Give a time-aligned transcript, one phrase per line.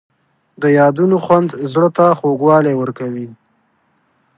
[0.61, 3.27] د یادونو خوند زړه ته خوږوالی ورکوي.